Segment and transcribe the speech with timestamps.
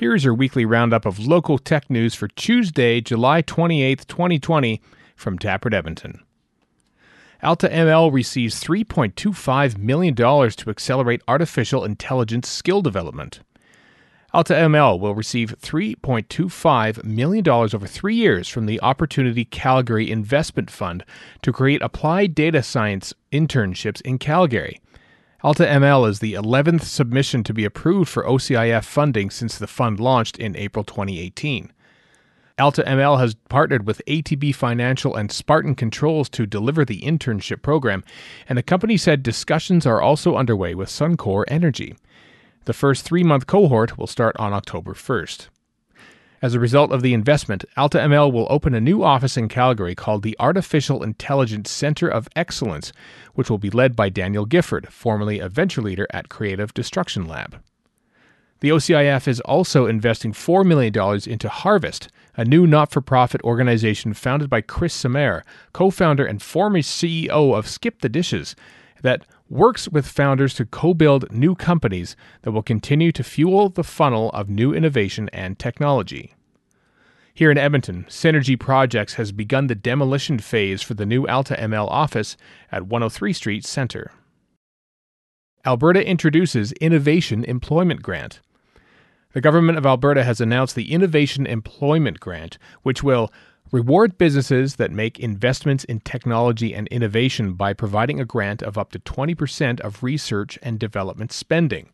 [0.00, 4.80] Here's your weekly roundup of local tech news for Tuesday, July 28th, 2020,
[5.14, 6.22] from Taproot Edmonton.
[7.42, 13.40] Alta ML receives $3.25 million to accelerate artificial intelligence skill development.
[14.32, 21.04] Alta ML will receive $3.25 million over three years from the Opportunity Calgary Investment Fund
[21.42, 24.80] to create applied data science internships in Calgary.
[25.42, 29.98] Alta ML is the 11th submission to be approved for OCIF funding since the fund
[29.98, 31.72] launched in April 2018.
[32.58, 38.04] Alta ML has partnered with ATB Financial and Spartan Controls to deliver the internship program,
[38.50, 41.96] and the company said discussions are also underway with Suncor Energy.
[42.66, 45.48] The first three month cohort will start on October 1st.
[46.42, 49.94] As a result of the investment, Alta ML will open a new office in Calgary
[49.94, 52.94] called the Artificial Intelligence Center of Excellence,
[53.34, 57.60] which will be led by Daniel Gifford, formerly a venture leader at Creative Destruction Lab.
[58.60, 60.94] The OCIF is also investing $4 million
[61.26, 65.42] into Harvest, a new not for profit organization founded by Chris Simair,
[65.74, 68.56] co founder and former CEO of Skip the Dishes,
[69.02, 73.84] that works with founders to co build new companies that will continue to fuel the
[73.84, 76.34] funnel of new innovation and technology.
[77.34, 81.88] Here in Edmonton, Synergy Projects has begun the demolition phase for the new Alta ML
[81.88, 82.36] office
[82.70, 84.12] at 103 Street Centre.
[85.66, 88.40] Alberta introduces Innovation Employment Grant.
[89.32, 93.30] The Government of Alberta has announced the Innovation Employment Grant, which will
[93.72, 98.90] Reward businesses that make investments in technology and innovation by providing a grant of up
[98.90, 101.88] to 20% of research and development spending.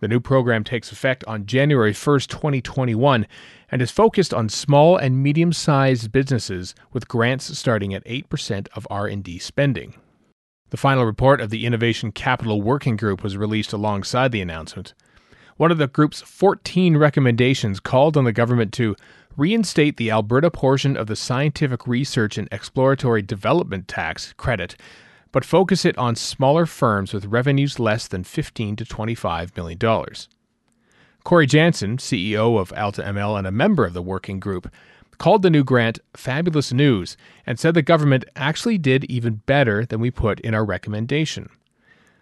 [0.00, 3.26] The new program takes effect on January 1, 2021,
[3.70, 9.38] and is focused on small and medium-sized businesses with grants starting at 8% of R&D
[9.38, 9.94] spending.
[10.68, 14.92] The final report of the Innovation Capital Working Group was released alongside the announcement.
[15.56, 18.96] One of the group's 14 recommendations called on the government to
[19.36, 24.76] reinstate the Alberta portion of the Scientific Research and Exploratory Development Tax credit,
[25.32, 30.28] but focus it on smaller firms with revenues less than 15 to 25 million dollars.
[31.24, 34.72] Cory Janssen, CEO of Alta ML and a member of the working group,
[35.18, 40.00] called the new grant fabulous news and said the government actually did even better than
[40.00, 41.50] we put in our recommendation.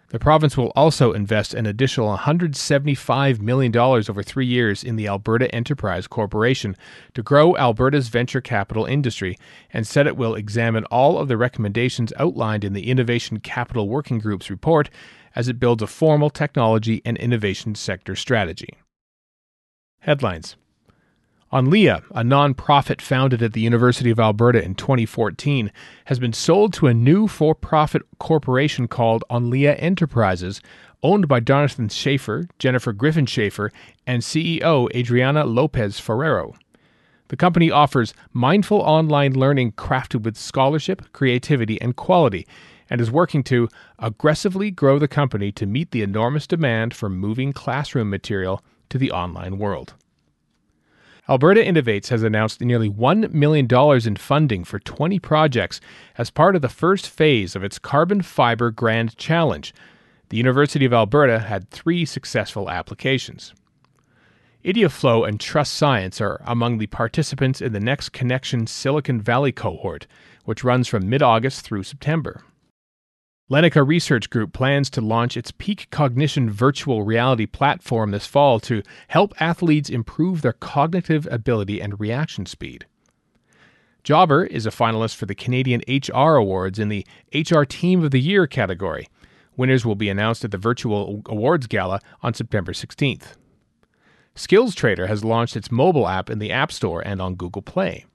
[0.09, 5.53] The province will also invest an additional $175 million over three years in the Alberta
[5.53, 6.75] Enterprise Corporation
[7.13, 9.37] to grow Alberta's venture capital industry
[9.71, 14.17] and said it will examine all of the recommendations outlined in the Innovation Capital Working
[14.17, 14.89] Group's report
[15.35, 18.73] as it builds a formal technology and innovation sector strategy.
[19.99, 20.55] Headlines
[21.51, 25.71] Onlea, a non-profit founded at the University of Alberta in 2014,
[26.05, 30.61] has been sold to a new for-profit corporation called Onlea Enterprises,
[31.01, 33.71] owned by Jonathan Schaeffer, Jennifer Griffin Schaeffer,
[34.05, 36.53] and CEO Adriana Lopez Ferrero.
[37.29, 42.45] The company offers mindful online learning crafted with scholarship, creativity, and quality,
[42.91, 47.53] and is working to aggressively grow the company to meet the enormous demand for moving
[47.53, 49.95] classroom material to the online world.
[51.29, 53.67] Alberta Innovates has announced nearly $1 million
[54.07, 55.79] in funding for 20 projects
[56.17, 59.71] as part of the first phase of its Carbon Fiber Grand Challenge.
[60.29, 63.53] The University of Alberta had three successful applications.
[64.65, 70.07] Ideaflow and Trust Science are among the participants in the Next Connection Silicon Valley cohort,
[70.45, 72.41] which runs from mid August through September.
[73.49, 78.83] Lenica Research Group plans to launch its Peak Cognition virtual reality platform this fall to
[79.07, 82.85] help athletes improve their cognitive ability and reaction speed.
[84.03, 88.21] Jobber is a finalist for the Canadian HR Awards in the HR Team of the
[88.21, 89.07] Year category.
[89.57, 93.33] Winners will be announced at the virtual awards gala on September 16th.
[94.35, 98.05] Skills Trader has launched its mobile app in the App Store and on Google Play.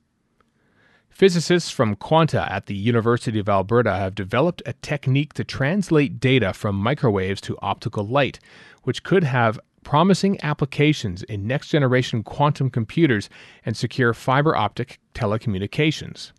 [1.15, 6.53] Physicists from Quanta at the University of Alberta have developed a technique to translate data
[6.53, 8.41] from microwaves to optical light,
[8.83, 13.31] which could have promising applications in next generation quantum computers
[13.65, 16.33] and secure fiber optic telecommunications.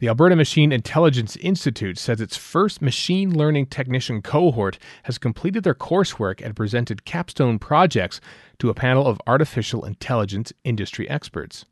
[0.00, 5.76] The Alberta Machine Intelligence Institute says its first machine learning technician cohort has completed their
[5.76, 8.20] coursework and presented capstone projects
[8.58, 11.66] to a panel of artificial intelligence industry experts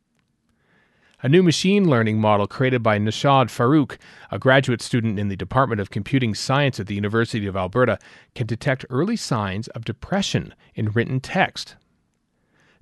[1.23, 3.99] a new machine learning model created by Nawshad Farruque,
[4.31, 7.99] a graduate student in the Department of Computing Science at the University of Alberta,
[8.35, 11.77] can detect early signs of depression in written text.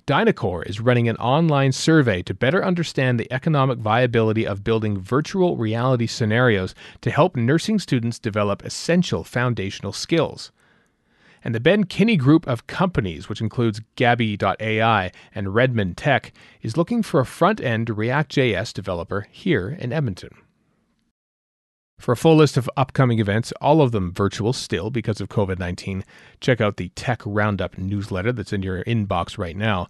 [0.06, 5.56] Dynacor is running an online survey to better understand the economic viability of building virtual
[5.56, 10.52] reality scenarios to help nursing students develop essential foundational skills.
[11.44, 16.32] And the Ben Kinney Group of companies, which includes Gabby.ai and Redmond Tech,
[16.62, 20.30] is looking for a front end React.js developer here in Edmonton.
[21.98, 25.58] For a full list of upcoming events, all of them virtual still because of COVID
[25.58, 26.04] 19,
[26.40, 29.88] check out the Tech Roundup newsletter that's in your inbox right now.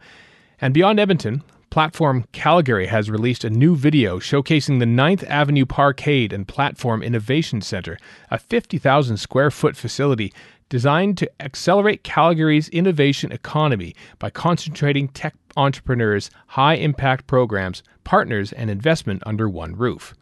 [0.58, 6.32] And beyond Edmonton, platform Calgary has released a new video showcasing the 9th Avenue Parkade
[6.32, 7.98] and Platform Innovation Center,
[8.30, 10.32] a 50,000 square foot facility
[10.68, 18.70] designed to accelerate Calgary's innovation economy by concentrating tech entrepreneurs, high impact programs, partners, and
[18.70, 20.14] investment under one roof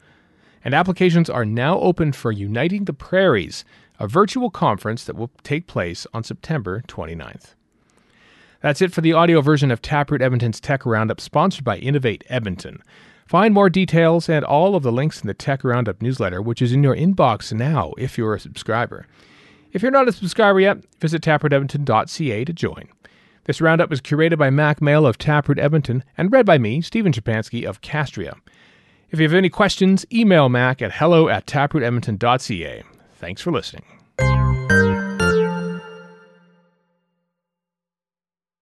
[0.66, 3.64] and applications are now open for Uniting the Prairies,
[4.00, 7.54] a virtual conference that will take place on September 29th.
[8.62, 12.82] That's it for the audio version of Taproot Edmonton's Tech Roundup, sponsored by Innovate Edmonton.
[13.28, 16.72] Find more details and all of the links in the Tech Roundup newsletter, which is
[16.72, 19.06] in your inbox now if you're a subscriber.
[19.72, 22.88] If you're not a subscriber yet, visit taprootedmonton.ca to join.
[23.44, 27.12] This roundup is curated by Mack Male of Taproot Edmonton and read by me, Stephen
[27.12, 28.34] Chapansky of Castria.
[29.10, 32.82] If you have any questions, email Mack at hello at taprootedmonton.ca.
[33.14, 33.95] Thanks for listening.